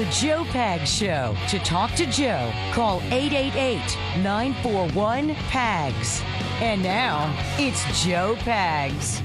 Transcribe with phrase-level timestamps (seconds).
[0.00, 1.36] the Joe Pags Show.
[1.48, 3.82] To talk to Joe, call 888
[4.22, 6.22] 941 PAGS.
[6.62, 9.20] And now, it's Joe Pags.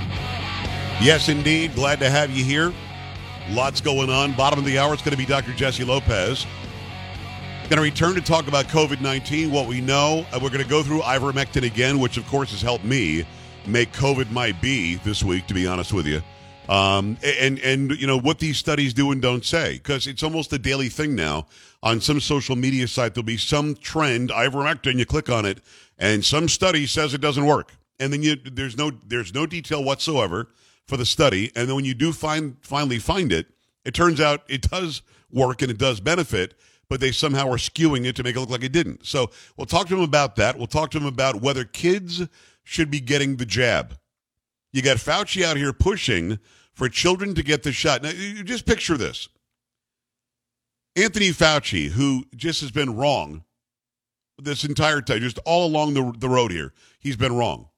[1.01, 1.75] Yes, indeed.
[1.75, 2.73] Glad to have you here.
[3.51, 4.33] Lots going on.
[4.33, 5.53] Bottom of the hour it's going to be Dr.
[5.53, 6.45] Jesse Lopez.
[7.69, 10.25] Going to return to talk about COVID 19, what we know.
[10.33, 13.25] We're going to go through ivermectin again, which, of course, has helped me
[13.65, 16.21] make COVID my B this week, to be honest with you.
[16.67, 20.51] Um, and, and, you know, what these studies do and don't say, because it's almost
[20.53, 21.47] a daily thing now.
[21.83, 25.59] On some social media site, there'll be some trend, ivermectin, you click on it,
[25.99, 27.73] and some study says it doesn't work.
[27.99, 30.49] And then you, there's no, there's no detail whatsoever
[30.87, 31.51] for the study.
[31.55, 33.47] And then when you do find, finally find it,
[33.83, 36.55] it turns out it does work and it does benefit,
[36.89, 39.05] but they somehow are skewing it to make it look like it didn't.
[39.05, 40.57] So we'll talk to them about that.
[40.57, 42.27] We'll talk to them about whether kids
[42.63, 43.97] should be getting the jab.
[44.75, 46.37] You got Fauci out here pushing
[46.73, 48.03] for children to get the shot.
[48.03, 48.11] Now,
[48.43, 49.29] just picture this.
[50.97, 53.45] Anthony Fauci, who just has been wrong
[54.37, 57.69] this entire time, just all along the, the road here, he's been wrong.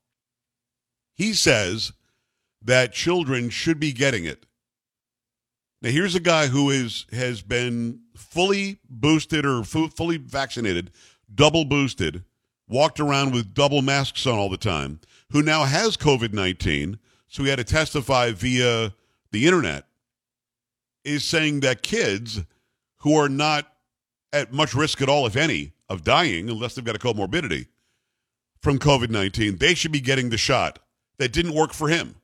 [1.13, 1.93] He says
[2.63, 4.47] that children should be getting it.
[5.83, 10.89] Now, here's a guy who is has been fully boosted or fu- fully vaccinated,
[11.31, 12.23] double boosted,
[12.67, 14.99] walked around with double masks on all the time,
[15.31, 18.93] who now has COVID 19, so he had to testify via
[19.31, 19.85] the internet,
[21.03, 22.43] is saying that kids
[22.97, 23.71] who are not
[24.33, 27.67] at much risk at all, if any, of dying, unless they've got a comorbidity
[28.61, 30.79] from COVID 19, they should be getting the shot
[31.17, 32.15] that didn't work for him.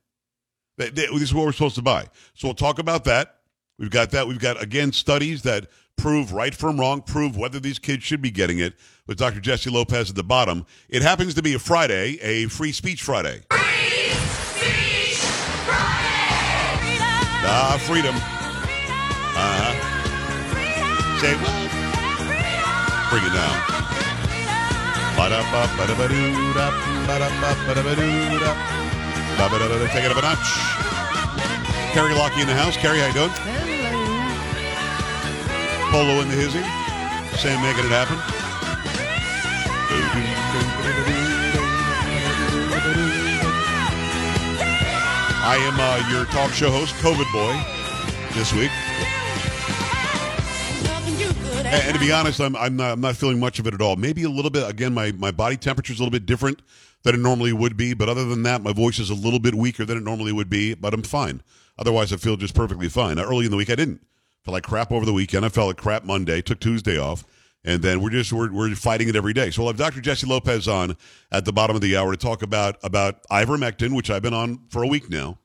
[0.78, 2.08] That, that- this is what we're supposed to buy.
[2.34, 3.38] So we'll talk about that.
[3.80, 4.28] We've got that.
[4.28, 5.68] We've got, again, studies that
[5.98, 8.74] prove right from wrong, prove whether these kids should be getting it
[9.08, 9.40] with Dr.
[9.40, 10.66] Jesse Lopez at the bottom.
[10.90, 13.42] It happens to be a Friday, a free speech Friday.
[17.46, 18.16] Ah, freedom.
[18.16, 19.74] Uh huh.
[21.20, 21.54] Say what?
[23.12, 23.56] Bring it down.
[29.94, 30.48] Take it up a notch.
[31.94, 32.76] Carrie Lockie in the house.
[32.78, 33.63] Carrie, how you doing?
[35.94, 36.64] Polo in the hizzy.
[37.38, 38.18] Sam making it happen.
[45.46, 47.54] I am uh, your talk show host, COVID Boy,
[48.34, 48.72] this week.
[51.58, 53.82] And, and to be honest, I'm I'm not, I'm not feeling much of it at
[53.82, 53.96] all.
[53.96, 54.68] Maybe a little bit.
[54.68, 56.64] Again, my my body temperature is a little bit different
[57.04, 57.94] than it normally would be.
[57.94, 60.50] But other than that, my voice is a little bit weaker than it normally would
[60.50, 60.74] be.
[60.74, 61.44] But I'm fine.
[61.78, 63.20] Otherwise, I feel just perfectly fine.
[63.20, 64.02] Early in the week, I didn't
[64.44, 65.46] feel like crap over the weekend.
[65.46, 66.42] I felt like crap Monday.
[66.42, 67.24] Took Tuesday off.
[67.66, 69.50] And then we're just we're, we're fighting it every day.
[69.50, 70.02] So we'll have Dr.
[70.02, 70.98] Jesse Lopez on
[71.32, 74.60] at the bottom of the hour to talk about about ivermectin, which I've been on
[74.70, 75.40] for a week now,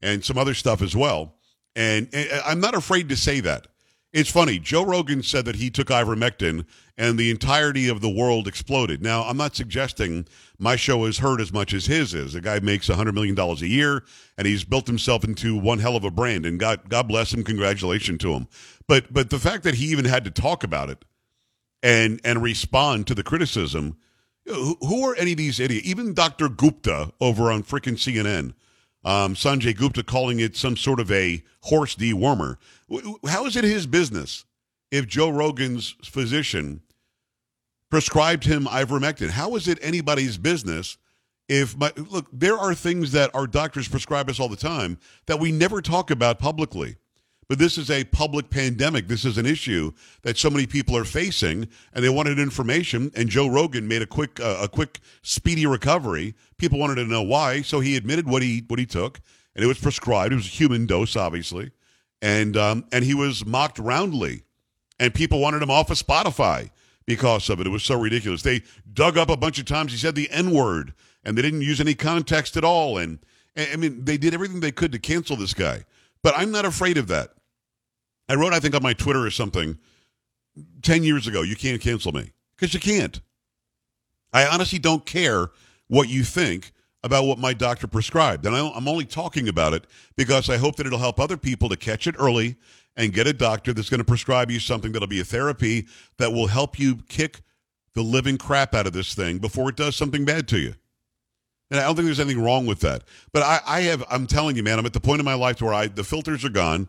[0.00, 1.34] and some other stuff as well.
[1.74, 3.66] And, and I'm not afraid to say that.
[4.14, 4.60] It's funny.
[4.60, 6.66] Joe Rogan said that he took ivermectin
[6.96, 9.02] and the entirety of the world exploded.
[9.02, 12.34] Now, I'm not suggesting my show is hurt as much as his is.
[12.34, 14.04] The guy makes $100 million a year
[14.38, 16.46] and he's built himself into one hell of a brand.
[16.46, 17.42] And God, God bless him.
[17.42, 18.46] Congratulations to him.
[18.86, 21.04] But, but the fact that he even had to talk about it
[21.82, 23.96] and, and respond to the criticism,
[24.46, 25.88] who, who are any of these idiots?
[25.88, 26.48] Even Dr.
[26.48, 28.54] Gupta over on freaking CNN
[29.04, 32.56] um, Sanjay Gupta calling it some sort of a horse dewormer.
[33.26, 34.44] How is it his business
[34.90, 36.82] if Joe Rogan's physician
[37.90, 39.30] prescribed him ivermectin?
[39.30, 40.96] How is it anybody's business
[41.48, 42.26] if my look?
[42.32, 46.10] There are things that our doctors prescribe us all the time that we never talk
[46.10, 46.96] about publicly.
[47.48, 49.08] But this is a public pandemic.
[49.08, 49.92] This is an issue
[50.22, 53.10] that so many people are facing, and they wanted information.
[53.14, 56.34] And Joe Rogan made a quick, uh, a quick, speedy recovery.
[56.58, 59.20] People wanted to know why, so he admitted what he what he took,
[59.54, 60.32] and it was prescribed.
[60.32, 61.70] It was a human dose, obviously,
[62.22, 64.44] and um, and he was mocked roundly,
[64.98, 66.70] and people wanted him off of Spotify
[67.06, 67.66] because of it.
[67.66, 68.42] It was so ridiculous.
[68.42, 68.62] They
[68.92, 69.92] dug up a bunch of times.
[69.92, 72.96] He said the N word, and they didn't use any context at all.
[72.96, 73.18] And
[73.56, 75.84] I mean, they did everything they could to cancel this guy.
[76.24, 77.30] But I'm not afraid of that.
[78.28, 79.78] I wrote, I think, on my Twitter or something
[80.82, 83.20] 10 years ago, you can't cancel me because you can't.
[84.32, 85.50] I honestly don't care
[85.86, 86.72] what you think
[87.02, 88.46] about what my doctor prescribed.
[88.46, 89.86] And I'm only talking about it
[90.16, 92.56] because I hope that it'll help other people to catch it early
[92.96, 95.86] and get a doctor that's going to prescribe you something that'll be a therapy
[96.16, 97.42] that will help you kick
[97.92, 100.74] the living crap out of this thing before it does something bad to you.
[101.74, 103.02] And I don't think there's anything wrong with that.
[103.32, 105.60] But I, I have, I'm telling you, man, I'm at the point in my life
[105.60, 106.88] where I, the filters are gone.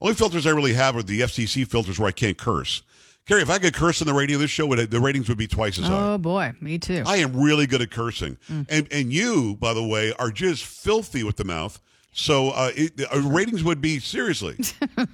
[0.00, 2.82] Only filters I really have are the FCC filters where I can't curse.
[3.26, 5.48] Carrie, if I could curse on the radio, this show would the ratings would be
[5.48, 6.12] twice as high.
[6.12, 7.02] Oh boy, me too.
[7.06, 11.22] I am really good at cursing, and and you, by the way, are just filthy
[11.22, 11.80] with the mouth.
[12.12, 14.56] So uh, it, uh, ratings would be seriously.
[14.96, 15.04] you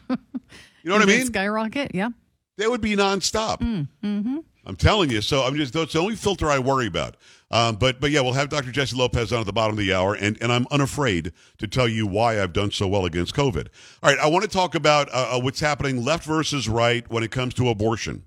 [0.84, 1.26] know what I mean?
[1.26, 2.10] Skyrocket, yeah.
[2.56, 3.58] They would be nonstop.
[3.58, 4.38] Mm-hmm.
[4.66, 5.20] I'm telling you.
[5.20, 7.16] So I'm just that's the only filter I worry about.
[7.50, 8.72] Um, but but yeah, we'll have Dr.
[8.72, 11.88] Jesse Lopez on at the bottom of the hour, and and I'm unafraid to tell
[11.88, 13.68] you why I've done so well against COVID.
[14.02, 17.22] All right, I want to talk about uh, uh, what's happening left versus right when
[17.22, 18.24] it comes to abortion.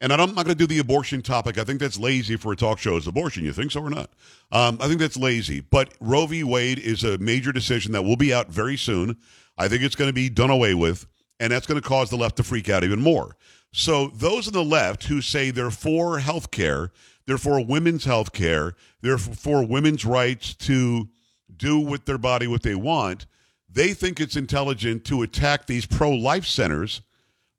[0.00, 1.58] And I'm not going to do the abortion topic.
[1.58, 2.96] I think that's lazy for a talk show.
[2.96, 3.44] Is abortion?
[3.44, 4.10] You think so or not?
[4.50, 5.60] Um, I think that's lazy.
[5.60, 6.42] But Roe v.
[6.42, 9.16] Wade is a major decision that will be out very soon.
[9.56, 11.06] I think it's going to be done away with,
[11.38, 13.36] and that's going to cause the left to freak out even more.
[13.72, 16.90] So those on the left who say they're for health care,
[17.26, 21.08] they're for women's health care, they're for women's rights to
[21.54, 23.26] do with their body what they want,
[23.70, 27.02] they think it's intelligent to attack these pro-life centers,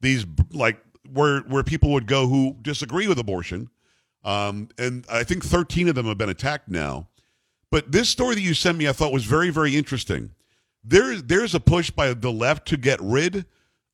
[0.02, 0.80] these like
[1.12, 3.70] where where people would go who disagree with abortion.
[4.24, 7.08] Um, and I think 13 of them have been attacked now.
[7.72, 10.32] But this story that you sent me, I thought was very, very interesting.
[10.84, 13.46] There's there's a push by the left to get rid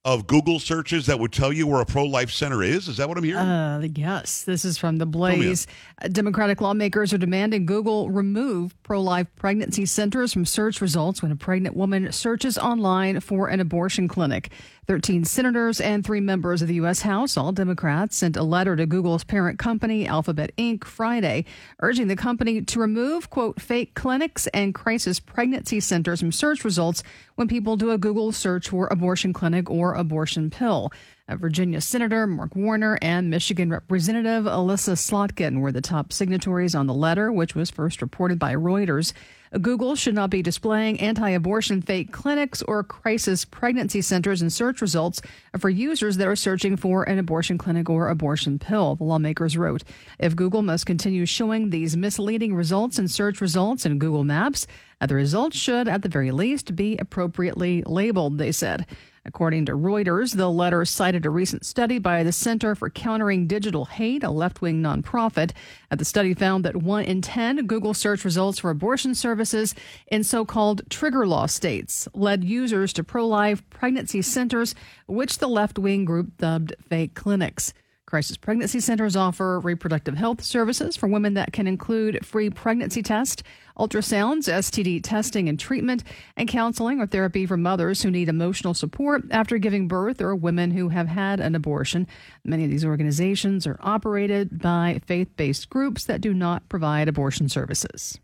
[0.06, 2.88] of Google searches that would tell you where a pro life center is.
[2.88, 3.46] Is that what I'm hearing?
[3.46, 5.68] Uh, yes, this is from the Blaze.
[6.12, 11.36] Democratic lawmakers are demanding Google remove pro life pregnancy centers from search results when a
[11.36, 14.52] pregnant woman searches online for an abortion clinic.
[14.90, 17.02] 13 senators and three members of the U.S.
[17.02, 21.46] House, all Democrats, sent a letter to Google's parent company, Alphabet Inc., Friday,
[21.80, 27.04] urging the company to remove, quote, fake clinics and crisis pregnancy centers from search results
[27.36, 30.92] when people do a Google search for abortion clinic or abortion pill.
[31.38, 36.94] Virginia Senator Mark Warner and Michigan Representative Elissa Slotkin were the top signatories on the
[36.94, 39.14] letter, which was first reported by Reuters.
[39.62, 44.82] Google should not be displaying anti abortion fake clinics or crisis pregnancy centers in search
[44.82, 45.22] results
[45.58, 49.84] for users that are searching for an abortion clinic or abortion pill, the lawmakers wrote.
[50.20, 54.68] If Google must continue showing these misleading results in search results in Google Maps,
[55.02, 58.86] Uh, the results should, at the very least, be appropriately labeled, they said.
[59.26, 63.86] According to Reuters, the letter cited a recent study by the Center for Countering Digital
[63.86, 65.52] Hate, a left wing nonprofit.
[65.92, 69.76] Uh, the study found that one in 10 Google search results for abortion services
[70.08, 74.74] in so called trigger law states led users to pro life pregnancy centers,
[75.06, 77.74] which the left wing group dubbed fake clinics.
[78.10, 83.44] Crisis pregnancy centers offer reproductive health services for women that can include free pregnancy test,
[83.80, 86.04] ultrasounds, STD testing and treatment,
[86.36, 90.72] and counseling or therapy for mothers who need emotional support after giving birth or women
[90.72, 92.06] who have had an abortion.
[92.44, 97.50] Many of these organizations are operated by faith based groups that do not provide abortion
[97.50, 98.20] services.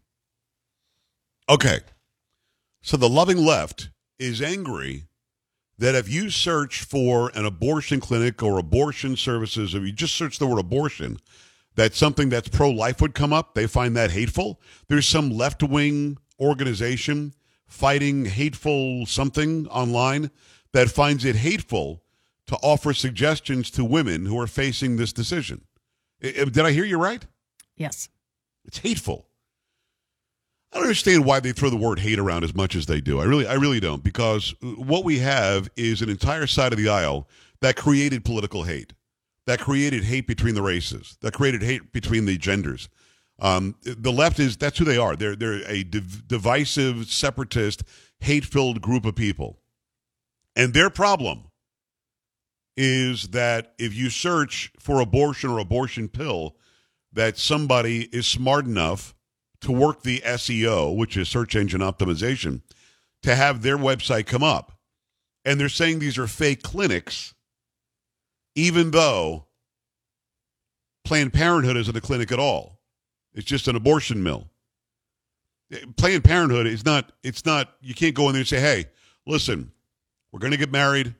[1.49, 1.79] Okay.
[2.81, 5.07] So the loving left is angry
[5.77, 10.39] that if you search for an abortion clinic or abortion services, if you just search
[10.39, 11.19] the word abortion,
[11.75, 13.53] that something that's pro life would come up.
[13.53, 14.61] They find that hateful.
[14.87, 17.33] There's some left wing organization
[17.67, 20.31] fighting hateful something online
[20.71, 22.03] that finds it hateful
[22.47, 25.61] to offer suggestions to women who are facing this decision.
[26.21, 27.25] Did I hear you right?
[27.75, 28.09] Yes.
[28.65, 29.27] It's hateful.
[30.71, 33.21] I don't understand why they throw the word hate around as much as they do.
[33.21, 36.89] I really, I really don't, because what we have is an entire side of the
[36.89, 37.29] aisle
[37.61, 38.93] that created political hate,
[39.47, 42.89] that created hate between the races, that created hate between the genders.
[43.39, 45.15] Um, the left is that's who they are.
[45.15, 47.83] They're they're a div- divisive, separatist,
[48.19, 49.59] hate-filled group of people,
[50.55, 51.43] and their problem
[52.77, 56.55] is that if you search for abortion or abortion pill,
[57.13, 59.15] that somebody is smart enough
[59.61, 62.61] to work the SEO, which is search engine optimization,
[63.23, 64.73] to have their website come up.
[65.45, 67.34] And they're saying these are fake clinics,
[68.55, 69.45] even though
[71.03, 72.79] Planned Parenthood isn't a clinic at all.
[73.33, 74.47] It's just an abortion mill.
[75.97, 78.85] Planned Parenthood is not, it's not, you can't go in there and say, hey,
[79.27, 79.71] listen,
[80.31, 81.13] we're going to get married,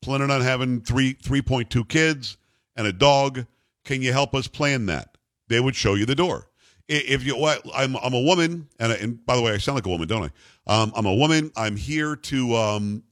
[0.00, 2.36] planning on having three 3.2 kids
[2.76, 3.46] and a dog.
[3.84, 5.16] Can you help us plan that?
[5.48, 6.48] They would show you the door
[6.88, 7.44] if you
[7.74, 10.30] I'm I'm a woman and, and by the way I sound like a woman don't
[10.68, 13.02] I um, I'm a woman I'm here to um,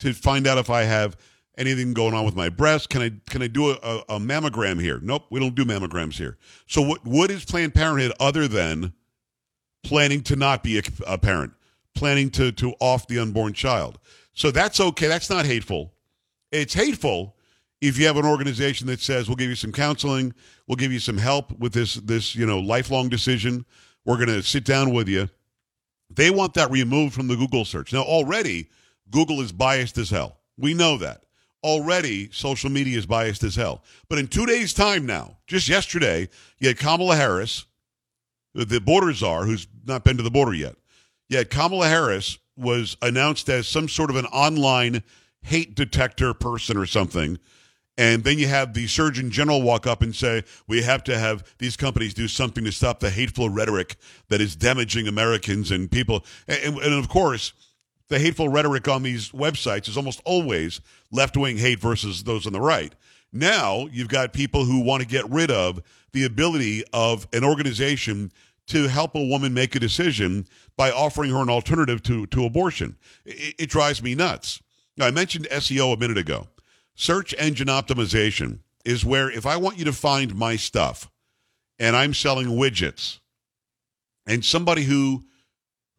[0.00, 1.16] to find out if I have
[1.58, 5.00] anything going on with my breast can I can I do a, a, mammogram here
[5.02, 6.36] nope we don't do mammograms here
[6.66, 8.92] so what what is Planned Parenthood other than
[9.86, 11.52] planning to not be a, a parent,
[11.94, 13.98] planning to to off the unborn child.
[14.34, 15.06] So that's okay.
[15.06, 15.94] That's not hateful.
[16.52, 17.36] It's hateful
[17.80, 20.34] if you have an organization that says we'll give you some counseling,
[20.66, 23.64] we'll give you some help with this this you know lifelong decision.
[24.04, 25.28] We're going to sit down with you.
[26.10, 27.92] They want that removed from the Google search.
[27.92, 28.68] Now already
[29.10, 30.38] Google is biased as hell.
[30.56, 31.24] We know that.
[31.66, 33.82] Already social media is biased as hell.
[34.08, 37.66] But in 2 days time now, just yesterday, you had Kamala Harris,
[38.54, 40.76] the border czar who's not been to the border yet.
[41.28, 45.02] Yet Kamala Harris was announced as some sort of an online
[45.42, 47.38] hate detector person or something
[47.98, 51.44] and then you have the Surgeon General walk up and say, we have to have
[51.58, 53.96] these companies do something to stop the hateful rhetoric
[54.28, 56.24] that is damaging Americans and people.
[56.46, 57.54] And, and of course,
[58.08, 62.52] the hateful rhetoric on these websites is almost always left wing hate versus those on
[62.52, 62.94] the right.
[63.32, 65.82] Now you've got people who want to get rid of
[66.12, 68.32] the ability of an organization
[68.68, 70.46] to help a woman make a decision
[70.76, 72.96] by offering her an alternative to, to abortion.
[73.24, 74.60] It, it drives me nuts.
[74.96, 76.48] Now, I mentioned SEO a minute ago.
[76.94, 81.10] Search engine optimization is where if I want you to find my stuff
[81.78, 83.20] and I'm selling widgets
[84.26, 85.24] and somebody who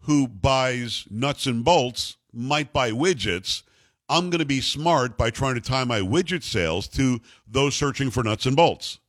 [0.08, 3.64] who buys nuts and bolts might buy widgets,
[4.10, 8.10] I'm going to be smart by trying to tie my widget sales to those searching
[8.10, 9.00] for nuts and bolts.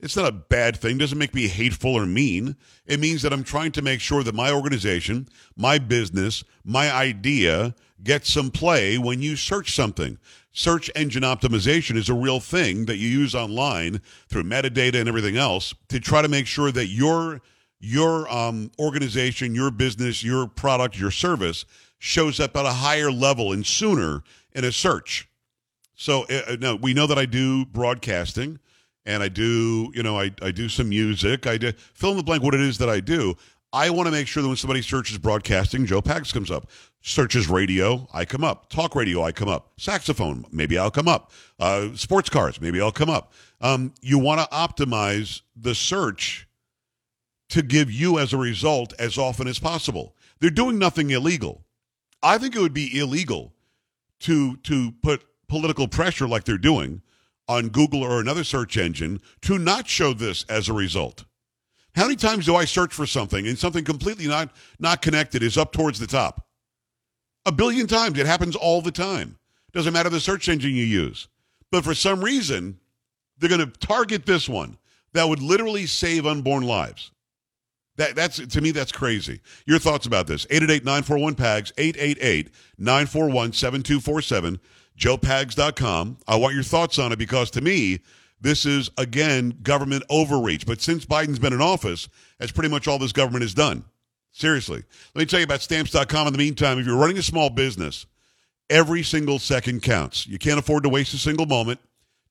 [0.00, 0.96] It's not a bad thing.
[0.96, 2.56] It doesn't make me hateful or mean.
[2.86, 7.76] It means that I'm trying to make sure that my organization, my business, my idea
[8.02, 10.18] gets some play when you search something
[10.52, 15.36] search engine optimization is a real thing that you use online through metadata and everything
[15.36, 17.40] else to try to make sure that your
[17.82, 21.66] your um, organization, your business, your product, your service
[21.98, 24.22] shows up at a higher level and sooner
[24.52, 25.28] in a search.
[25.96, 28.60] So uh, no, we know that I do broadcasting
[29.04, 31.46] and I do, you know, I, I do some music.
[31.46, 33.36] I do fill in the blank what it is that I do.
[33.72, 36.70] I want to make sure that when somebody searches broadcasting, Joe Pags comes up.
[37.00, 38.68] Searches radio, I come up.
[38.68, 39.72] Talk radio, I come up.
[39.76, 41.32] Saxophone, maybe I'll come up.
[41.58, 43.32] Uh, sports cars, maybe I'll come up.
[43.60, 46.46] Um, you want to optimize the search
[47.52, 50.16] to give you, as a result, as often as possible.
[50.40, 51.66] They're doing nothing illegal.
[52.22, 53.52] I think it would be illegal
[54.20, 57.02] to to put political pressure like they're doing
[57.46, 61.26] on Google or another search engine to not show this as a result.
[61.94, 65.58] How many times do I search for something and something completely not not connected is
[65.58, 66.48] up towards the top?
[67.44, 68.18] A billion times.
[68.18, 69.36] It happens all the time.
[69.74, 71.28] Doesn't matter the search engine you use.
[71.70, 72.78] But for some reason,
[73.36, 74.78] they're going to target this one
[75.12, 77.10] that would literally save unborn lives.
[77.96, 79.40] That, that's to me that's crazy.
[79.66, 80.46] Your thoughts about this?
[80.46, 81.72] 888-941-PAGS,
[82.78, 84.58] 888-941-7247,
[84.98, 86.18] joepags.com.
[86.26, 88.00] I want your thoughts on it because to me,
[88.40, 90.66] this is, again, government overreach.
[90.66, 92.08] But since Biden's been in office,
[92.38, 93.84] that's pretty much all this government has done.
[94.32, 94.82] Seriously.
[95.14, 96.78] Let me tell you about stamps.com in the meantime.
[96.78, 98.06] If you're running a small business,
[98.68, 100.26] every single second counts.
[100.26, 101.78] You can't afford to waste a single moment.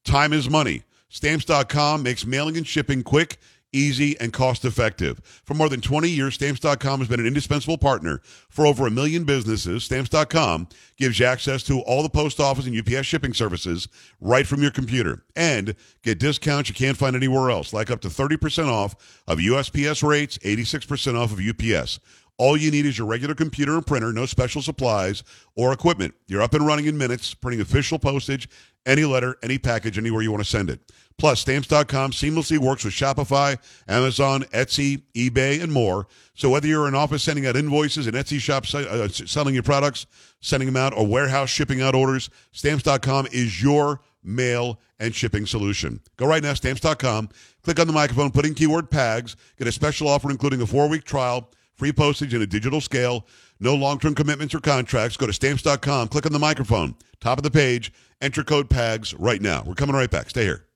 [0.03, 0.83] Time is money.
[1.09, 3.37] Stamps.com makes mailing and shipping quick
[3.73, 5.21] easy, and cost effective.
[5.43, 9.23] For more than 20 years, Stamps.com has been an indispensable partner for over a million
[9.23, 9.83] businesses.
[9.83, 13.87] Stamps.com gives you access to all the post office and UPS shipping services
[14.19, 15.23] right from your computer.
[15.35, 20.07] And get discounts you can't find anywhere else, like up to 30% off of USPS
[20.07, 21.99] rates, 86% off of UPS.
[22.41, 25.23] All you need is your regular computer and printer, no special supplies
[25.55, 26.15] or equipment.
[26.25, 28.49] You're up and running in minutes, printing official postage,
[28.85, 30.79] any letter, any package, anywhere you want to send it.
[31.17, 33.57] Plus, stamps.com seamlessly works with Shopify,
[33.87, 36.07] Amazon, Etsy, eBay, and more.
[36.33, 40.07] So whether you're in office sending out invoices, an Etsy shop uh, selling your products,
[40.39, 45.99] sending them out, or warehouse shipping out orders, stamps.com is your mail and shipping solution.
[46.17, 47.29] Go right now, stamps.com,
[47.61, 51.03] click on the microphone, put in keyword PAGS, get a special offer including a four-week
[51.03, 53.25] trial, free postage, and a digital scale.
[53.59, 55.17] No long-term commitments or contracts.
[55.17, 59.41] Go to stamps.com, click on the microphone, top of the page, enter code PAGS right
[59.41, 59.63] now.
[59.65, 60.29] We're coming right back.
[60.29, 60.67] Stay here.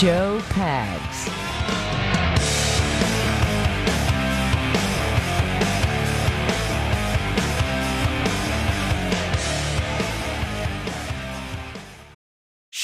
[0.00, 1.09] Joe Pags.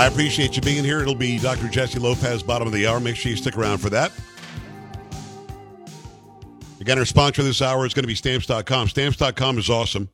[0.00, 1.02] I appreciate you being here.
[1.02, 1.68] It'll be Dr.
[1.68, 2.98] Jesse Lopez, bottom of the hour.
[3.00, 4.10] Make sure you stick around for that.
[6.80, 8.88] Again, our sponsor this hour is going to be stamps.com.
[8.88, 10.08] Stamps.com is awesome.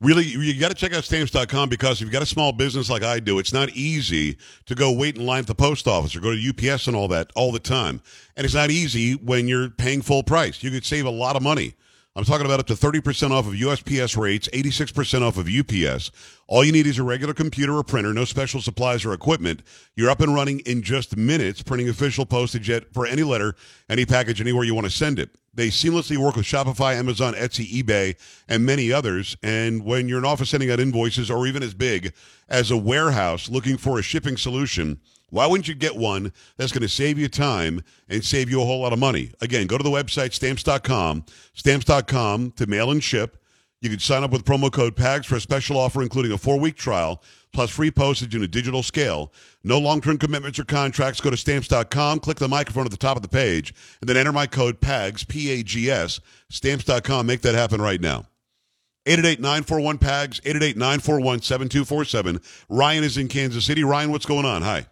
[0.00, 3.02] Really, you got to check out stamps.com because if you've got a small business like
[3.02, 6.20] I do, it's not easy to go wait in line at the post office or
[6.20, 8.00] go to UPS and all that all the time.
[8.38, 10.62] And it's not easy when you're paying full price.
[10.62, 11.74] You could save a lot of money.
[12.16, 16.10] I'm talking about up to 30% off of USPS rates, 86% off of UPS.
[16.46, 19.60] All you need is a regular computer or printer, no special supplies or equipment.
[19.96, 23.54] You're up and running in just minutes, printing official postage yet for any letter,
[23.90, 25.36] any package, anywhere you want to send it.
[25.52, 28.16] They seamlessly work with Shopify, Amazon, Etsy, eBay,
[28.48, 29.36] and many others.
[29.42, 32.14] And when you're an office sending out invoices or even as big
[32.48, 36.82] as a warehouse looking for a shipping solution, why wouldn't you get one that's going
[36.82, 39.32] to save you time and save you a whole lot of money?
[39.40, 43.42] Again, go to the website stamps.com, stamps.com to mail and ship.
[43.82, 46.58] You can sign up with promo code PAGS for a special offer, including a four
[46.58, 49.32] week trial plus free postage in a digital scale.
[49.64, 51.20] No long term commitments or contracts.
[51.20, 54.32] Go to stamps.com, click the microphone at the top of the page, and then enter
[54.32, 57.26] my code PAGS, P A G S, stamps.com.
[57.26, 58.26] Make that happen right now.
[59.06, 62.42] 888-941-PAGS, 888-941-7247.
[62.68, 63.84] Ryan is in Kansas City.
[63.84, 64.62] Ryan, what's going on?
[64.62, 64.86] Hi.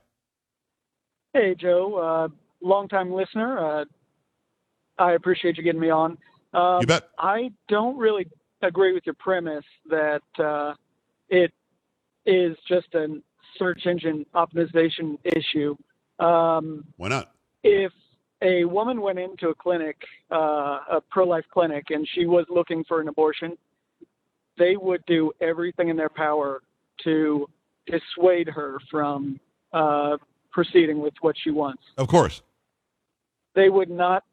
[1.34, 1.96] Hey, Joe.
[1.96, 2.28] Uh,
[2.64, 3.58] longtime listener.
[3.58, 3.84] Uh,
[4.98, 6.16] I appreciate you getting me on.
[6.52, 7.08] Um, you bet.
[7.18, 8.28] I don't really
[8.62, 10.74] agree with your premise that uh,
[11.28, 11.52] it
[12.24, 13.20] is just a
[13.58, 15.74] search engine optimization issue.
[16.24, 17.32] Um, Why not?
[17.64, 17.90] If
[18.40, 19.96] a woman went into a clinic,
[20.30, 23.58] uh, a pro life clinic, and she was looking for an abortion,
[24.56, 26.62] they would do everything in their power
[27.02, 27.48] to
[27.86, 29.40] dissuade her from
[29.72, 30.16] uh,
[30.54, 31.82] proceeding with what she wants.
[31.98, 32.40] Of course.
[33.54, 34.24] They would not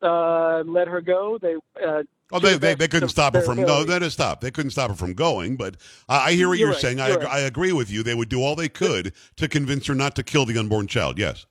[0.00, 1.38] uh, let her go.
[1.42, 3.82] They uh, Oh, they, they, they couldn't stop her from no.
[3.82, 4.40] That is stop.
[4.40, 5.56] They couldn't stop her from going.
[5.56, 6.98] But I, I hear what you're, you're right, saying.
[6.98, 7.28] You're I, right.
[7.28, 8.04] I agree with you.
[8.04, 11.18] They would do all they could to convince her not to kill the unborn child.
[11.18, 11.46] Yes.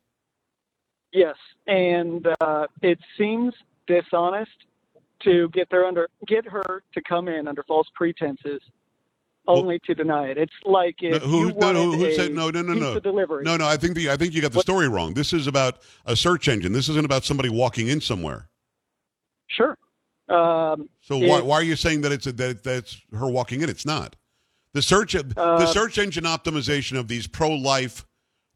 [1.11, 1.35] Yes,
[1.67, 3.53] and uh, it seems
[3.87, 4.51] dishonest
[5.23, 8.61] to get there under get her to come in under false pretenses,
[9.47, 10.37] only to deny it.
[10.37, 12.49] It's like if No, who, you no, who a said no?
[12.49, 12.99] No, no, no.
[12.99, 13.43] delivery.
[13.43, 13.65] No, no.
[13.67, 15.13] I think the I think you got the What- story wrong.
[15.13, 16.71] This is about a search engine.
[16.73, 18.49] This isn't about somebody walking in somewhere.
[19.47, 19.77] Sure.
[20.29, 23.69] Um, So why, why are you saying that it's a, that that's her walking in?
[23.69, 24.15] It's not.
[24.73, 28.05] The search the Uh, search engine optimization of these pro life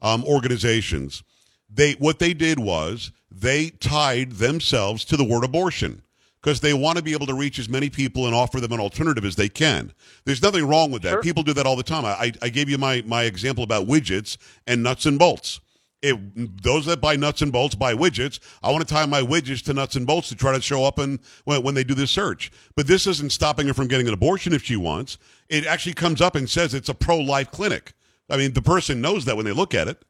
[0.01, 1.23] um, organizations.
[1.67, 6.03] They what they did was they tied themselves to the word abortion
[6.43, 8.79] because they want to be able to reach as many people and offer them an
[8.79, 9.93] alternative as they can.
[10.25, 11.11] There's nothing wrong with that.
[11.11, 11.21] Sure.
[11.21, 12.03] People do that all the time.
[12.05, 15.61] I, I gave you my my example about widgets and nuts and bolts.
[16.01, 19.63] If those that buy nuts and bolts buy widgets, I want to tie my widgets
[19.63, 22.11] to nuts and bolts to try to show up and when, when they do this
[22.11, 22.51] search.
[22.75, 25.17] But this isn't stopping her from getting an abortion if she wants.
[25.47, 27.93] It actually comes up and says it's a pro life clinic.
[28.29, 30.03] I mean, the person knows that when they look at it.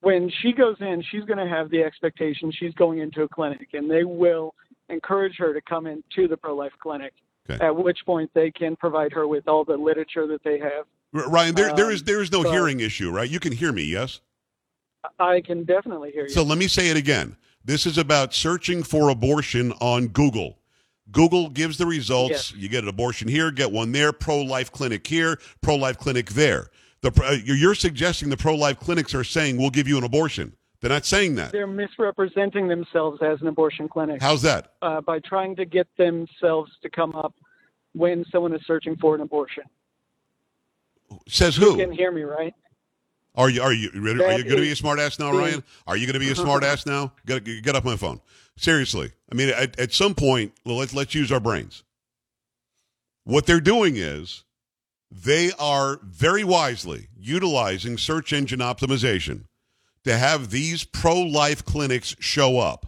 [0.00, 3.68] when she goes in, she's going to have the expectation she's going into a clinic,
[3.74, 4.54] and they will
[4.88, 7.12] encourage her to come into the pro life clinic.
[7.50, 7.64] Okay.
[7.64, 10.84] At which point they can provide her with all the literature that they have.
[11.12, 13.28] Ryan, there, there Um, is there is no so- hearing issue, right?
[13.28, 14.20] You can hear me, yes.
[15.18, 16.28] I can definitely hear you.
[16.28, 17.36] So let me say it again.
[17.64, 20.58] This is about searching for abortion on Google.
[21.10, 22.30] Google gives the results.
[22.30, 22.54] Yes.
[22.54, 26.30] You get an abortion here, get one there, pro life clinic here, pro life clinic
[26.30, 26.68] there.
[27.00, 30.04] The uh, you're you're suggesting the pro life clinics are saying we'll give you an
[30.04, 30.54] abortion.
[30.80, 31.50] They're not saying that.
[31.52, 34.74] They're misrepresenting themselves as an abortion clinic How's that?
[34.80, 37.34] uh, by trying to get themselves to come up
[37.94, 39.64] when someone is searching for an abortion.
[41.26, 41.72] Says who?
[41.72, 42.54] You can hear me, right?
[43.34, 44.22] Are you are you ready?
[44.22, 45.62] Are That you going to be a is smart ass now, Ryan?
[45.86, 47.12] Are you going to be a smart ass now?
[47.24, 48.20] Get get off my phone.
[48.56, 49.12] Seriously.
[49.30, 51.84] I mean, at, at some point, let's let's use our brains.
[53.24, 54.44] What they're doing is
[55.10, 59.44] they are very wisely utilizing search engine optimization
[60.04, 62.86] to have these pro life clinics show up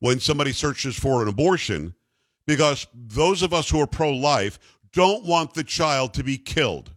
[0.00, 1.94] when somebody searches for an abortion
[2.46, 4.58] because those of us who are pro life
[4.92, 6.92] don't want the child to be killed.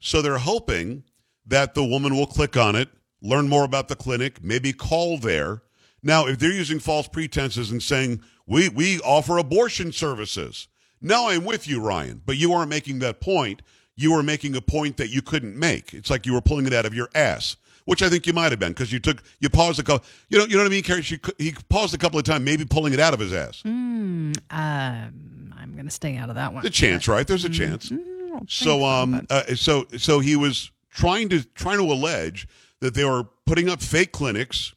[0.00, 1.04] So they're hoping
[1.46, 2.88] that the woman will click on it,
[3.22, 5.62] learn more about the clinic, maybe call there.
[6.02, 10.68] Now, if they're using false pretenses and saying, we, we offer abortion services.
[11.00, 13.62] Now I'm with you, Ryan, but you aren't making that point.
[13.96, 15.94] You were making a point that you couldn't make.
[15.94, 17.56] It's like you were pulling it out of your ass,
[17.90, 20.38] which I think you might have been because you took, you paused a couple, you
[20.38, 21.02] know, you know what I mean, Carrie?
[21.02, 23.62] She, he paused a couple of times, maybe pulling it out of his ass.
[23.66, 26.62] Mm, um, I'm going to stay out of that one.
[26.62, 27.26] The chance, right?
[27.26, 27.88] There's a chance.
[27.90, 27.98] Mm,
[28.28, 32.46] don't think So um but- uh, so so he was trying to trying to allege
[32.78, 34.72] that they were putting up fake clinics,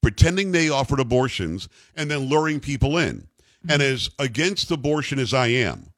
[0.00, 3.28] pretending they offered abortions, and then luring people in.
[3.68, 5.90] And as against abortion as I am,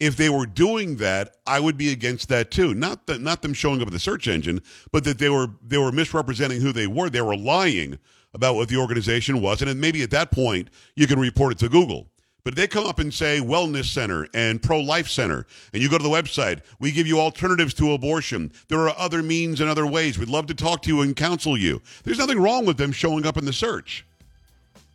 [0.00, 2.74] if they were doing that, I would be against that too.
[2.74, 4.60] Not not them showing up at the search engine,
[4.92, 7.10] but that they were they were misrepresenting who they were.
[7.10, 7.98] They were lying
[8.32, 11.68] about what the organization was, and maybe at that point you can report it to
[11.68, 12.08] Google.
[12.42, 15.96] But they come up and say wellness center and pro life center, and you go
[15.96, 16.60] to the website.
[16.78, 18.52] We give you alternatives to abortion.
[18.68, 20.18] There are other means and other ways.
[20.18, 21.80] We'd love to talk to you and counsel you.
[22.02, 24.04] There's nothing wrong with them showing up in the search.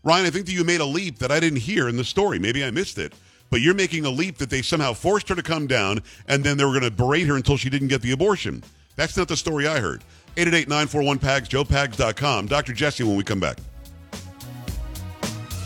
[0.03, 2.37] Ryan, I think that you made a leap that I didn't hear in the story.
[2.37, 3.13] Maybe I missed it
[3.49, 6.57] but you're making a leap that they somehow forced her to come down and then
[6.57, 8.63] they were going to berate her until she didn't get the abortion.
[8.95, 10.03] That's not the story I heard.
[10.35, 12.47] 888-941-PAGS, joepags.com.
[12.47, 12.73] Dr.
[12.73, 13.57] Jesse when we come back.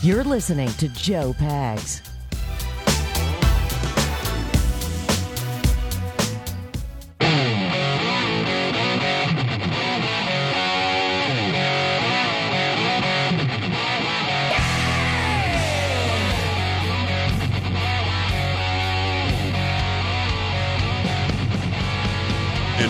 [0.02, 2.02] You're listening to Joe Pags.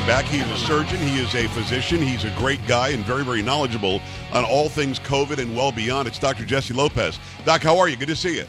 [0.05, 0.25] Back.
[0.25, 0.99] He is a surgeon.
[0.99, 2.01] He is a physician.
[2.01, 4.01] He's a great guy and very, very knowledgeable
[4.33, 6.07] on all things COVID and well beyond.
[6.07, 6.45] It's Dr.
[6.45, 7.19] Jesse Lopez.
[7.45, 7.95] Doc, how are you?
[7.95, 8.45] Good to see you.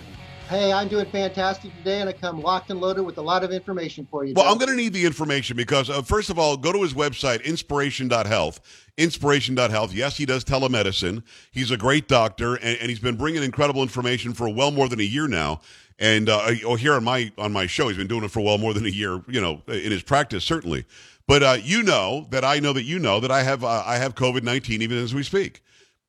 [0.49, 3.51] Hey, I'm doing fantastic today, and I come locked and loaded with a lot of
[3.51, 4.35] information for you.
[4.35, 6.93] Well, I'm going to need the information because, uh, first of all, go to his
[6.93, 8.61] website, inspiration.health.
[8.99, 9.95] Inspiration.health.
[9.95, 11.23] Yes, he does telemedicine.
[11.51, 15.01] He's a great doctor, and, and he's been bringing incredible information for well more than
[15.01, 15.61] a year now.
[15.99, 18.59] And uh, oh, here on my on my show, he's been doing it for well
[18.59, 19.23] more than a year.
[19.29, 20.85] You know, in his practice, certainly.
[21.27, 23.97] But uh, you know that I know that you know that I have uh, I
[23.97, 25.63] have COVID nineteen even as we speak.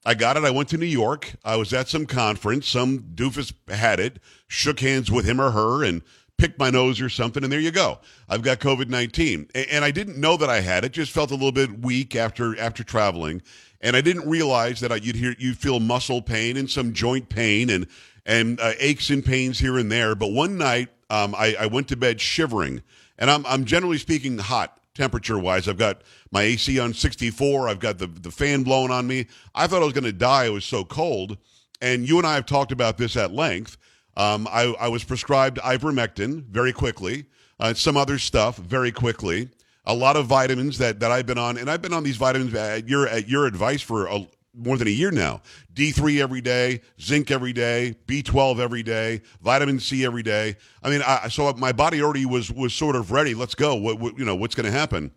[0.06, 0.43] I got it.
[0.43, 1.34] I went to New York.
[1.43, 2.67] I was at some conference.
[2.67, 4.19] Some doofus had it.
[4.47, 6.04] Shook hands with him or her and
[6.38, 7.43] picked my nose or something.
[7.43, 7.99] And there you go.
[8.30, 10.91] I've got COVID nineteen, and I didn't know that I had it.
[10.91, 13.41] Just felt a little bit weak after after traveling,
[13.82, 17.30] and I didn't realize that I, you'd hear you feel muscle pain and some joint
[17.30, 17.88] pain and
[18.25, 20.13] and uh, aches and pains here and there.
[20.13, 22.84] But one night, um, I, I went to bed shivering,
[23.17, 25.67] and I'm I'm generally speaking hot temperature wise.
[25.67, 27.69] I've got my AC on 64.
[27.69, 29.27] I've got the, the fan blowing on me.
[29.53, 30.45] I thought I was going to die.
[30.45, 31.38] It was so cold.
[31.81, 33.77] And you and I have talked about this at length.
[34.17, 37.25] Um, I, I, was prescribed ivermectin very quickly,
[37.60, 39.49] uh, some other stuff very quickly,
[39.86, 41.58] a lot of vitamins that, that I've been on.
[41.58, 44.87] And I've been on these vitamins at your, at your advice for a, more than
[44.87, 45.41] a year now.
[45.73, 50.55] D3 every day, zinc every day, B12 every day, vitamin C every day.
[50.83, 53.33] I mean, I, so my body already was was sort of ready.
[53.33, 53.75] Let's go.
[53.75, 55.11] What, what you know, what's going to happen?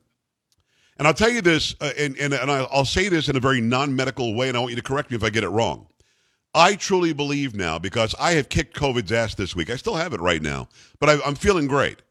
[0.98, 3.60] And I'll tell you this, uh, and and, and I'll say this in a very
[3.60, 5.86] non medical way, and I want you to correct me if I get it wrong.
[6.54, 9.70] I truly believe now because I have kicked COVID's ass this week.
[9.70, 12.02] I still have it right now, but I, I'm feeling great.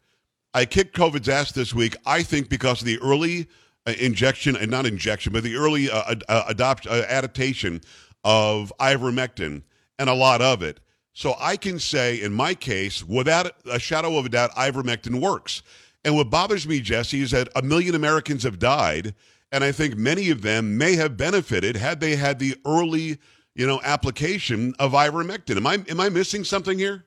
[0.54, 1.96] I kicked COVID's ass this week.
[2.06, 3.48] I think because of the early
[3.94, 7.82] injection and not injection, but the early uh, uh, adopt uh, adaptation
[8.24, 9.64] of ivermectin
[10.00, 10.80] and a lot of it.
[11.14, 15.64] So I can say, in my case, without a shadow of a doubt, ivermectin works.
[16.06, 19.16] And what bothers me, Jesse, is that a million Americans have died,
[19.52, 23.18] and I think many of them may have benefited had they had the early,
[23.56, 25.58] you know, application of ivermectin.
[25.58, 27.06] Am I am I missing something here?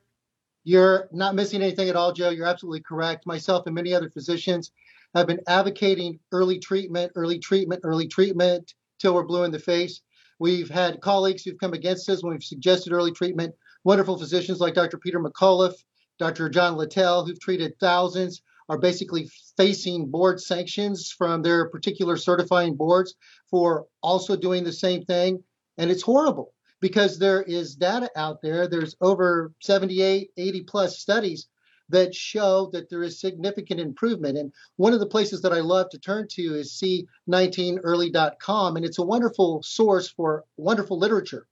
[0.64, 2.31] You're not missing anything at all, Joe.
[2.31, 3.27] You're absolutely correct.
[3.27, 4.73] Myself and many other physicians
[5.14, 10.01] have been advocating early treatment, early treatment, early treatment till we're blue in the face.
[10.38, 13.55] We've had colleagues who've come against us when we've suggested early treatment.
[13.85, 14.99] Wonderful physicians like Dr.
[14.99, 15.75] Peter McCullough,
[16.18, 16.49] Dr.
[16.49, 23.16] John Littell, who've treated thousands, are basically facing board sanctions from their particular certifying boards
[23.51, 25.42] for also doing the same thing.
[25.77, 28.68] And it's horrible because there is data out there.
[28.68, 31.49] There's over 78, 80 plus studies
[31.90, 34.38] that show that there is significant improvement.
[34.38, 36.83] And one of the places that I love to turn to is
[37.29, 41.46] C19early.com, and it's a wonderful source for wonderful literature.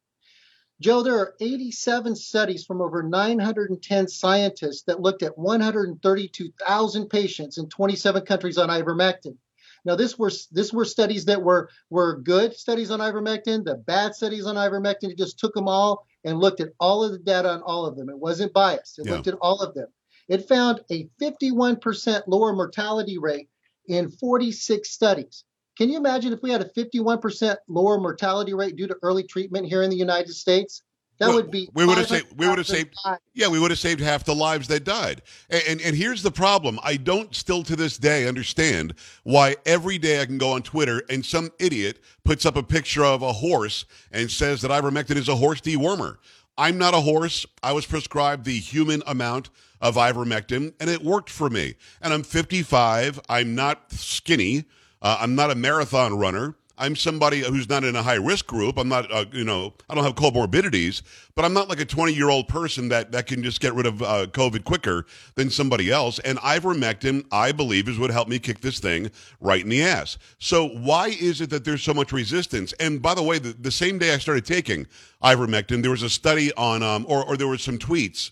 [0.80, 7.68] Joe, there are 87 studies from over 910 scientists that looked at 132,000 patients in
[7.68, 9.36] 27 countries on ivermectin.
[9.84, 14.14] Now, this were this were studies that were were good studies on ivermectin, the bad
[14.14, 15.10] studies on ivermectin.
[15.10, 17.96] It just took them all and looked at all of the data on all of
[17.96, 18.08] them.
[18.08, 18.98] It wasn't biased.
[18.98, 19.14] It yeah.
[19.14, 19.88] looked at all of them.
[20.28, 23.48] It found a 51% lower mortality rate
[23.88, 25.44] in 46 studies.
[25.76, 29.66] Can you imagine if we had a 51% lower mortality rate due to early treatment
[29.66, 30.82] here in the United States?
[31.18, 32.94] That well, would be we would have saved we would have saved
[33.34, 36.30] yeah we would have saved half the lives that died and, and, and here's the
[36.30, 40.62] problem I don't still to this day understand why every day I can go on
[40.62, 45.16] Twitter and some idiot puts up a picture of a horse and says that ivermectin
[45.16, 46.18] is a horse dewormer
[46.58, 49.48] I'm not a horse I was prescribed the human amount
[49.80, 51.76] of ivermectin, and it worked for me.
[52.02, 53.20] And I'm 55.
[53.28, 54.64] I'm not skinny.
[55.00, 56.56] Uh, I'm not a marathon runner.
[56.78, 58.78] I'm somebody who's not in a high risk group.
[58.78, 61.02] I'm not, uh, you know, I don't have comorbidities,
[61.34, 63.86] but I'm not like a 20 year old person that, that can just get rid
[63.86, 66.18] of uh, COVID quicker than somebody else.
[66.20, 69.10] And ivermectin, I believe, is what helped me kick this thing
[69.40, 70.18] right in the ass.
[70.38, 72.72] So why is it that there's so much resistance?
[72.74, 74.86] And by the way, the, the same day I started taking
[75.22, 78.30] ivermectin, there was a study on, um, or, or there were some tweets,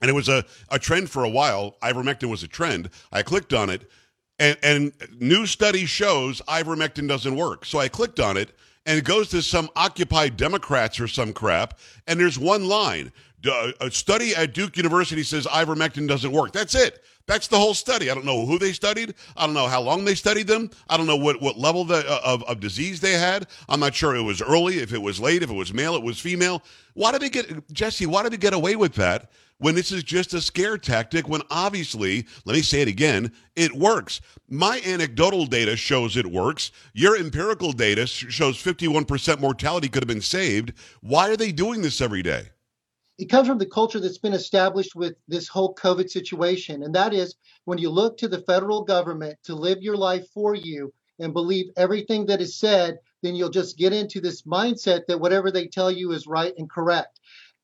[0.00, 1.76] and it was a, a trend for a while.
[1.82, 2.90] Ivermectin was a trend.
[3.12, 3.88] I clicked on it
[4.38, 7.64] and, and new study shows ivermectin doesn't work.
[7.64, 8.52] So I clicked on it,
[8.86, 13.12] and it goes to some Occupy Democrats or some crap, and there's one line.
[13.80, 16.52] A study at Duke University says ivermectin doesn't work.
[16.52, 17.02] That's it.
[17.26, 18.10] That's the whole study.
[18.10, 19.14] I don't know who they studied.
[19.36, 20.70] I don't know how long they studied them.
[20.88, 23.46] I don't know what, what level the, uh, of, of disease they had.
[23.68, 26.02] I'm not sure it was early, if it was late, if it was male, it
[26.02, 26.62] was female.
[26.94, 29.30] Why did they get, Jesse, why did they get away with that?
[29.62, 33.72] When this is just a scare tactic when obviously, let me say it again, it
[33.72, 34.20] works.
[34.48, 36.72] My anecdotal data shows it works.
[36.94, 40.72] Your empirical data shows 51% mortality could have been saved.
[41.00, 42.48] Why are they doing this every day?
[43.18, 46.82] It comes from the culture that's been established with this whole COVID situation.
[46.82, 50.56] And that is when you look to the federal government to live your life for
[50.56, 55.20] you and believe everything that is said, then you'll just get into this mindset that
[55.20, 57.20] whatever they tell you is right and correct.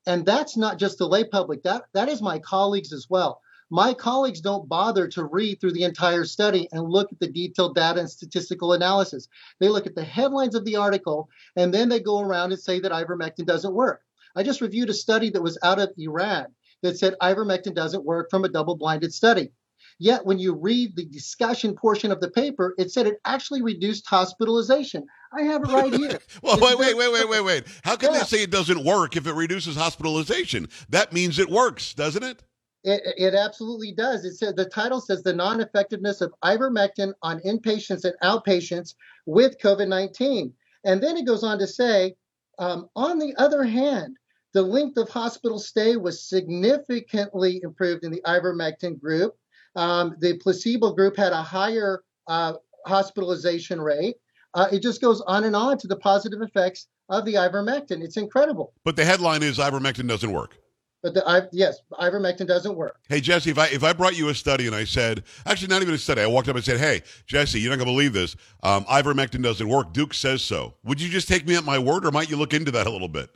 [0.09, 3.41] And that's not just the lay public, that, that is my colleagues as well.
[3.69, 7.75] My colleagues don't bother to read through the entire study and look at the detailed
[7.75, 9.27] data and statistical analysis.
[9.59, 12.79] They look at the headlines of the article and then they go around and say
[12.79, 14.01] that ivermectin doesn't work.
[14.35, 16.47] I just reviewed a study that was out of Iran
[16.81, 19.51] that said ivermectin doesn't work from a double blinded study.
[20.01, 24.07] Yet, when you read the discussion portion of the paper, it said it actually reduced
[24.07, 25.05] hospitalization.
[25.37, 26.19] I have it right here.
[26.41, 27.63] well, wait, wait, wait, wait, wait, wait.
[27.83, 28.19] How can yeah.
[28.19, 30.69] they say it doesn't work if it reduces hospitalization?
[30.87, 32.41] That means it works, doesn't it?
[32.85, 34.23] It, it absolutely does.
[34.23, 40.53] It said the title says the non-effectiveness of ivermectin on inpatients and outpatients with COVID-19,
[40.85, 42.15] and then it goes on to say,
[42.57, 44.15] um, on the other hand,
[44.53, 49.35] the length of hospital stay was significantly improved in the ivermectin group
[49.75, 52.53] um, the placebo group had a higher uh,
[52.85, 54.15] hospitalization rate.
[54.53, 58.03] Uh, it just goes on and on to the positive effects of the ivermectin.
[58.03, 58.73] It's incredible.
[58.83, 60.57] But the headline is ivermectin doesn't work.
[61.01, 62.97] But the I, yes, ivermectin doesn't work.
[63.07, 65.81] Hey Jesse, if I if I brought you a study and I said, actually not
[65.81, 68.35] even a study, I walked up and said, "Hey Jesse, you're not gonna believe this.
[68.63, 69.93] Um, ivermectin doesn't work.
[69.93, 72.53] Duke says so." Would you just take me at my word, or might you look
[72.53, 73.29] into that a little bit?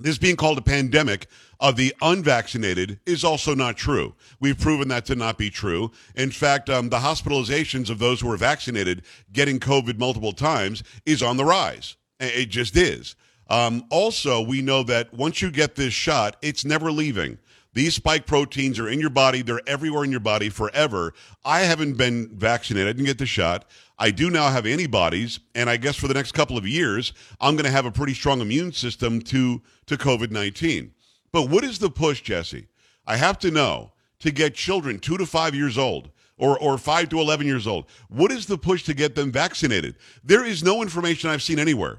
[0.00, 1.26] This being called a pandemic
[1.60, 4.14] of the unvaccinated is also not true.
[4.40, 5.92] We've proven that to not be true.
[6.14, 11.22] In fact, um, the hospitalizations of those who are vaccinated getting COVID multiple times is
[11.22, 11.96] on the rise.
[12.18, 13.14] It just is.
[13.48, 17.38] Um, also, we know that once you get this shot, it's never leaving.
[17.72, 19.42] These spike proteins are in your body.
[19.42, 21.14] They're everywhere in your body forever.
[21.44, 22.88] I haven't been vaccinated.
[22.88, 23.64] I didn't get the shot.
[24.02, 27.54] I do now have antibodies, and I guess for the next couple of years, I'm
[27.54, 30.92] going to have a pretty strong immune system to, to COVID 19.
[31.32, 32.68] But what is the push, Jesse?
[33.06, 37.10] I have to know to get children two to five years old or, or five
[37.10, 37.84] to 11 years old.
[38.08, 39.96] What is the push to get them vaccinated?
[40.24, 41.98] There is no information I've seen anywhere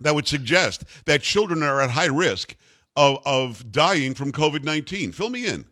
[0.00, 2.56] that would suggest that children are at high risk
[2.96, 5.12] of, of dying from COVID 19.
[5.12, 5.66] Fill me in.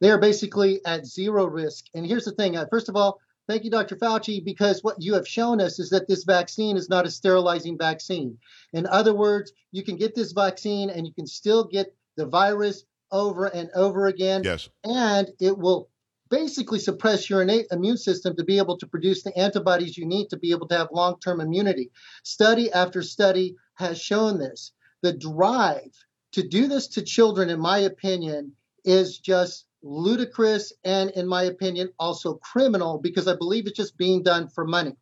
[0.00, 1.86] They are basically at zero risk.
[1.94, 3.96] And here's the thing uh, first of all, thank you, Dr.
[3.96, 7.78] Fauci, because what you have shown us is that this vaccine is not a sterilizing
[7.78, 8.38] vaccine.
[8.72, 12.84] In other words, you can get this vaccine and you can still get the virus
[13.12, 14.42] over and over again.
[14.44, 14.68] Yes.
[14.84, 15.88] And it will
[16.28, 20.28] basically suppress your innate immune system to be able to produce the antibodies you need
[20.30, 21.90] to be able to have long term immunity.
[22.24, 24.72] Study after study has shown this.
[25.02, 25.92] The drive
[26.32, 28.52] to do this to children, in my opinion,
[28.84, 34.22] is just ludicrous and, in my opinion, also criminal because I believe it's just being
[34.22, 34.96] done for money.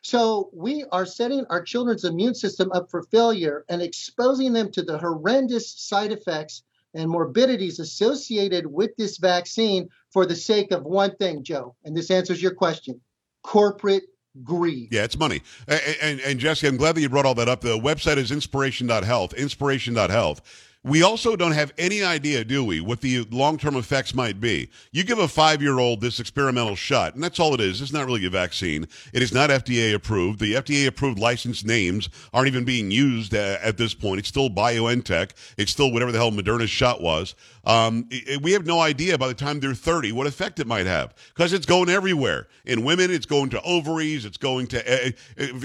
[0.01, 4.81] So we are setting our children's immune system up for failure and exposing them to
[4.81, 11.15] the horrendous side effects and morbidities associated with this vaccine for the sake of one
[11.15, 11.77] thing, Joe.
[11.86, 12.99] And this answers your question
[13.43, 14.03] corporate
[14.43, 14.89] greed.
[14.91, 15.41] Yeah, it's money.
[15.67, 17.62] And, and, and Jesse, I'm glad that you brought all that up.
[17.62, 20.41] The website is inspiration.health, inspiration.health.
[20.86, 24.69] We also don't have any idea, do we, what the long term effects might be.
[24.91, 27.82] You give a five year old this experimental shot, and that's all it is.
[27.82, 28.88] It's not really a vaccine.
[29.13, 30.39] It is not FDA approved.
[30.39, 34.19] The FDA approved licensed names aren't even being used uh, at this point.
[34.19, 35.32] It's still BioNTech.
[35.58, 37.34] It's still whatever the hell Moderna's shot was.
[37.65, 40.86] Um, it, we have no idea by the time they're 30 what effect it might
[40.86, 42.48] have because it's going everywhere.
[42.65, 45.12] In women, it's going to ovaries, it's going to, uh,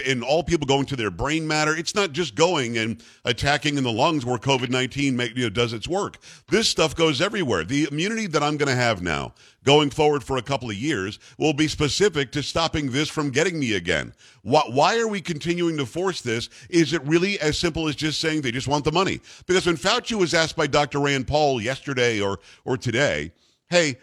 [0.07, 1.74] in all people going to their brain matter.
[1.74, 5.72] It's not just going and attacking in the lungs where COVID 19 you know, does
[5.72, 6.18] its work.
[6.48, 7.64] This stuff goes everywhere.
[7.64, 11.18] The immunity that I'm going to have now going forward for a couple of years
[11.36, 14.14] will be specific to stopping this from getting me again.
[14.42, 16.48] Why, why, are we continuing to force this?
[16.70, 19.20] Is it really as simple as just saying they just want the money?
[19.46, 21.00] Because when Fauci was asked by Dr.
[21.00, 23.32] Rand Paul yesterday or, or today,
[23.68, 23.98] hey,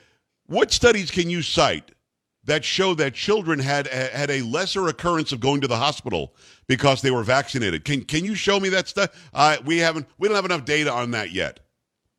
[0.45, 1.91] what studies can you cite
[2.45, 6.35] that show that children had had a lesser occurrence of going to the hospital
[6.67, 7.85] because they were vaccinated.
[7.85, 9.29] Can can you show me that stuff?
[9.33, 11.59] Uh, we haven't we don't have enough data on that yet.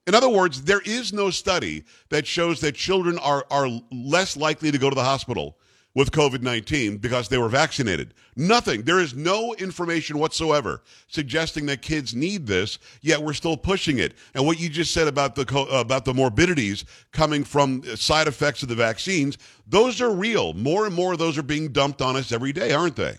[0.07, 4.71] In other words, there is no study that shows that children are, are less likely
[4.71, 5.59] to go to the hospital
[5.97, 8.15] with COVID 19 because they were vaccinated.
[8.37, 8.83] Nothing.
[8.83, 14.13] There is no information whatsoever suggesting that kids need this, yet we're still pushing it.
[14.35, 18.63] And what you just said about the, about the morbidities coming from uh, side effects
[18.63, 20.53] of the vaccines, those are real.
[20.53, 23.15] More and more of those are being dumped on us every day, aren't they?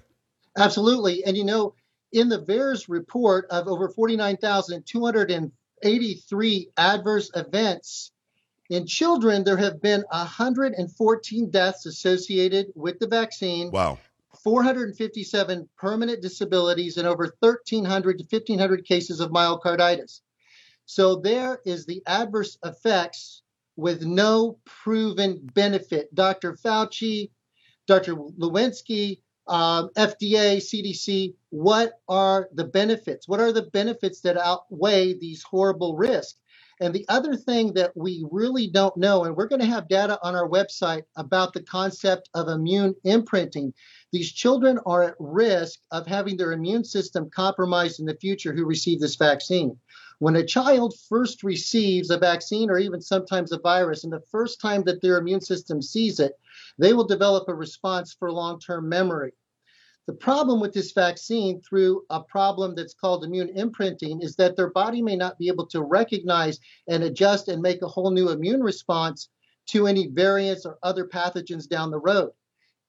[0.56, 1.24] Absolutely.
[1.26, 1.74] And you know,
[2.14, 8.12] in the VAERS report of over 49,283 adverse events.
[8.70, 13.72] In children, there have been 114 deaths associated with the vaccine.
[13.72, 13.97] Wow.
[14.43, 20.22] 457 permanent disabilities and over 1,300 to 1,500 cases of myocarditis.
[20.86, 23.41] So there is the adverse effects
[23.76, 26.13] with no proven benefit.
[26.13, 26.53] Dr.
[26.53, 27.30] Fauci,
[27.88, 28.15] Dr.
[28.15, 33.28] Walensky, um, FDA, CDC, what are the benefits?
[33.28, 36.39] What are the benefits that outweigh these horrible risks?
[36.80, 40.19] And the other thing that we really don't know, and we're going to have data
[40.21, 43.73] on our website about the concept of immune imprinting.
[44.11, 48.65] These children are at risk of having their immune system compromised in the future who
[48.65, 49.80] receive this vaccine.
[50.19, 54.61] When a child first receives a vaccine or even sometimes a virus, and the first
[54.61, 56.34] time that their immune system sees it,
[56.78, 59.34] they will develop a response for long term memory.
[60.08, 64.70] The problem with this vaccine, through a problem that's called immune imprinting, is that their
[64.70, 68.64] body may not be able to recognize and adjust and make a whole new immune
[68.64, 69.28] response
[69.68, 72.32] to any variants or other pathogens down the road.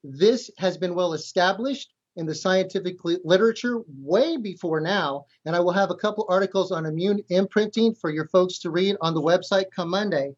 [0.05, 5.73] This has been well established in the scientific literature way before now, and I will
[5.73, 9.73] have a couple articles on immune imprinting for your folks to read on the website
[9.75, 10.37] come Monday.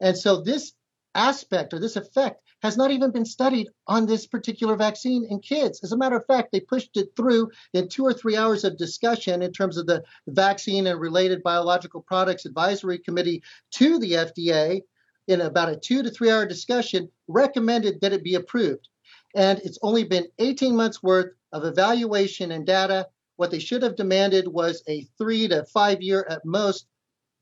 [0.00, 0.74] And so this
[1.14, 5.80] aspect or this effect has not even been studied on this particular vaccine in kids.
[5.82, 8.76] As a matter of fact, they pushed it through in two or three hours of
[8.76, 13.42] discussion in terms of the Vaccine and Related Biological Products Advisory Committee
[13.72, 14.82] to the FDA
[15.28, 18.88] in about a two to three hour discussion, recommended that it be approved.
[19.36, 23.06] And it's only been 18 months worth of evaluation and data.
[23.36, 26.86] What they should have demanded was a three to five year at most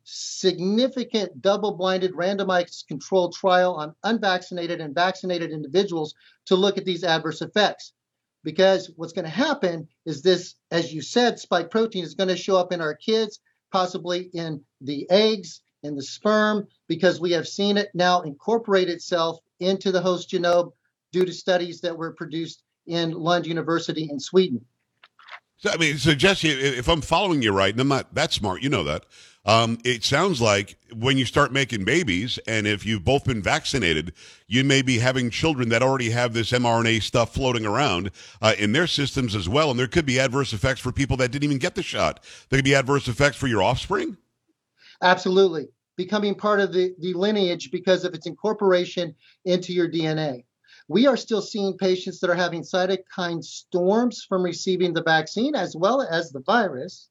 [0.08, 6.14] significant double blinded randomized controlled trial on unvaccinated and vaccinated individuals
[6.46, 7.92] to look at these adverse effects.
[8.44, 12.36] Because what's going to happen is this, as you said, spike protein is going to
[12.36, 13.40] show up in our kids,
[13.72, 19.40] possibly in the eggs, in the sperm, because we have seen it now incorporate itself
[19.58, 20.72] into the host genome
[21.10, 24.64] due to studies that were produced in Lund University in Sweden.
[25.58, 28.62] So, I mean, so Jesse, if I'm following you right, and I'm not that smart,
[28.62, 29.06] you know that.
[29.46, 34.12] Um, it sounds like when you start making babies, and if you've both been vaccinated,
[34.48, 38.10] you may be having children that already have this mRNA stuff floating around
[38.42, 39.70] uh, in their systems as well.
[39.70, 42.24] And there could be adverse effects for people that didn't even get the shot.
[42.48, 44.16] There could be adverse effects for your offspring.
[45.00, 45.68] Absolutely.
[45.96, 50.44] Becoming part of the, the lineage because of its incorporation into your DNA.
[50.88, 55.74] We are still seeing patients that are having cytokine storms from receiving the vaccine as
[55.76, 57.08] well as the virus.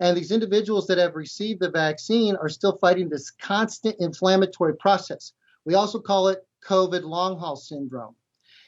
[0.00, 5.32] And these individuals that have received the vaccine are still fighting this constant inflammatory process.
[5.64, 8.14] We also call it COVID long haul syndrome.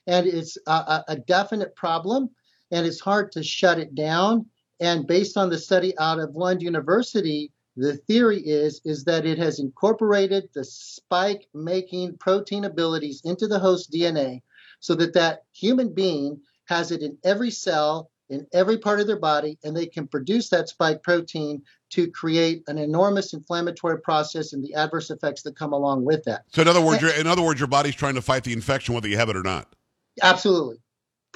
[0.07, 2.31] And it's a, a, definite problem,
[2.71, 4.47] and it's hard to shut it down.
[4.81, 9.39] And based on the study out of Lund University, the theory is, is that it
[9.39, 14.43] has incorporated the spike making protein abilities into the host DNA
[14.81, 19.19] so that that human being has it in every cell in every part of their
[19.19, 24.63] body, and they can produce that spike protein to create an enormous inflammatory process and
[24.63, 26.45] the adverse effects that come along with that.
[26.53, 27.21] So, in other words, eh.
[27.21, 29.43] in other words, your body's trying to fight the infection whether you have it or
[29.43, 29.75] not.
[30.23, 30.77] Absolutely.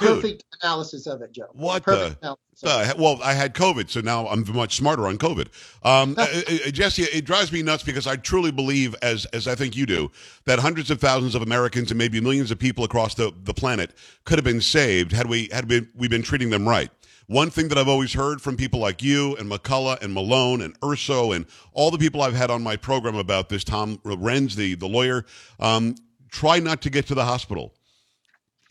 [0.03, 1.49] Perfect Dude, analysis of it, Joe.
[1.53, 2.37] What Perfect the?
[2.65, 5.49] Uh, well, I had COVID, so now I'm much smarter on COVID.
[5.85, 9.55] Um, uh, uh, Jesse, it drives me nuts because I truly believe, as as I
[9.55, 10.11] think you do,
[10.45, 13.93] that hundreds of thousands of Americans and maybe millions of people across the, the planet
[14.25, 16.91] could have been saved had we had been we been treating them right.
[17.27, 20.77] One thing that I've always heard from people like you and McCullough and Malone and
[20.85, 24.75] Urso and all the people I've had on my program about this, Tom Renz, the
[24.75, 25.25] the lawyer,
[25.59, 25.95] um,
[26.31, 27.75] try not to get to the hospital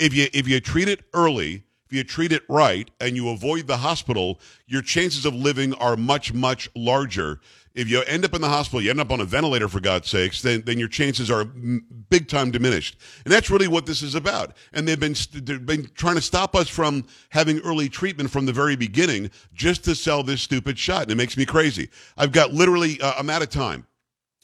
[0.02, 3.68] if you if you treat it early, if you treat it right, and you avoid
[3.68, 7.40] the hospital, your chances of living are much much larger.
[7.74, 10.10] If you end up in the hospital, you end up on a ventilator for God's
[10.10, 12.98] sakes, then then your chances are big time diminished.
[13.24, 14.58] And that's really what this is about.
[14.74, 18.54] And they've been they've been trying to stop us from having early treatment from the
[18.54, 21.04] very beginning just to sell this stupid shot.
[21.04, 21.90] And it makes me crazy.
[22.18, 23.86] I've got literally uh, I'm out of time.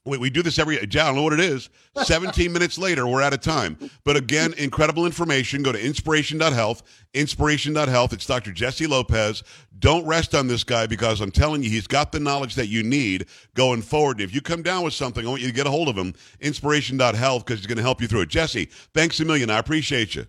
[0.08, 0.80] We, we do this every.
[0.80, 1.70] I don't know what it is.
[2.04, 3.78] 17 minutes later, we're out of time.
[4.04, 5.64] But again, incredible information.
[5.64, 6.84] Go to inspiration.health.
[7.14, 8.14] Inspiration.health.
[8.14, 8.52] It's Dr.
[8.52, 9.44] Jesse Lopez.
[9.80, 12.84] Don't rest on this guy because I'm telling you, he's got the knowledge that you
[12.84, 14.20] need going forward.
[14.20, 15.98] And if you come down with something, I want you to get a hold of
[15.98, 16.14] him.
[16.40, 18.30] Inspiration.health because he's going to help you through it.
[18.30, 19.50] Jesse, thanks a million.
[19.50, 20.26] I appreciate you.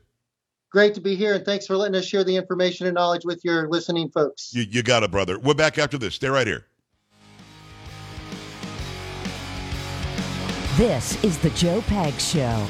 [0.70, 3.42] Great to be here, and thanks for letting us share the information and knowledge with
[3.42, 4.52] your listening folks.
[4.52, 5.38] You, you got it, brother.
[5.38, 6.14] We're back after this.
[6.14, 6.66] Stay right here.
[10.78, 12.68] This is the Joe Pags Show.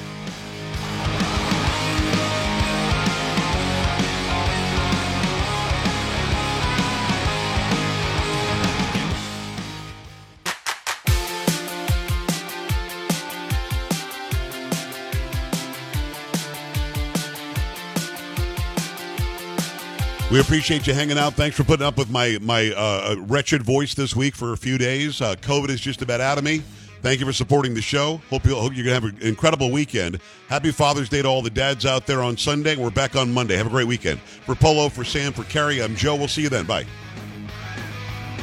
[20.32, 21.34] We appreciate you hanging out.
[21.34, 24.78] Thanks for putting up with my my uh, wretched voice this week for a few
[24.78, 25.20] days.
[25.20, 26.62] Uh, COVID is just about out of me.
[27.00, 28.20] Thank you for supporting the show.
[28.28, 30.20] Hope, you, hope you're going to have an incredible weekend.
[30.48, 32.76] Happy Father's Day to all the dads out there on Sunday.
[32.76, 33.56] We're back on Monday.
[33.56, 34.20] Have a great weekend.
[34.20, 36.16] For Polo, for Sam, for Kory, I'm Joe.
[36.16, 36.66] We'll see you then.
[36.66, 36.86] Bye.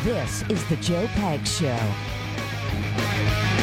[0.04, 3.55] This is the Joe Pags Show.